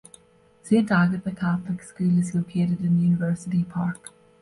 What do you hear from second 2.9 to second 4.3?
University Park.